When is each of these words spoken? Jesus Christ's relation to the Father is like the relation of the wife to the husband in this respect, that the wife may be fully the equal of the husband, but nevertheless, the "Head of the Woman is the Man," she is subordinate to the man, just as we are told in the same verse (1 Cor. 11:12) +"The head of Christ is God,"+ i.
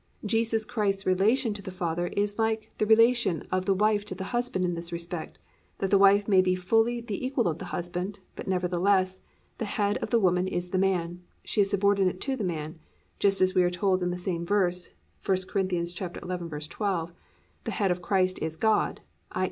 Jesus 0.25 0.65
Christ's 0.65 1.05
relation 1.05 1.53
to 1.53 1.61
the 1.61 1.69
Father 1.69 2.07
is 2.07 2.39
like 2.39 2.71
the 2.79 2.87
relation 2.87 3.43
of 3.51 3.65
the 3.65 3.73
wife 3.75 4.03
to 4.05 4.15
the 4.15 4.23
husband 4.33 4.65
in 4.65 4.73
this 4.73 4.91
respect, 4.91 5.37
that 5.77 5.91
the 5.91 5.97
wife 5.99 6.27
may 6.27 6.41
be 6.41 6.55
fully 6.55 7.01
the 7.01 7.23
equal 7.23 7.47
of 7.47 7.59
the 7.59 7.65
husband, 7.65 8.17
but 8.35 8.47
nevertheless, 8.47 9.21
the 9.59 9.65
"Head 9.65 9.97
of 9.97 10.09
the 10.09 10.19
Woman 10.19 10.47
is 10.47 10.69
the 10.71 10.79
Man," 10.79 11.21
she 11.43 11.61
is 11.61 11.69
subordinate 11.69 12.19
to 12.21 12.35
the 12.35 12.43
man, 12.43 12.79
just 13.19 13.41
as 13.41 13.53
we 13.53 13.61
are 13.61 13.69
told 13.69 14.01
in 14.01 14.09
the 14.09 14.17
same 14.17 14.43
verse 14.43 14.95
(1 15.23 15.37
Cor. 15.45 15.61
11:12) 15.61 17.11
+"The 17.65 17.69
head 17.71 17.91
of 17.91 18.01
Christ 18.01 18.39
is 18.41 18.55
God,"+ 18.55 19.01
i. 19.31 19.39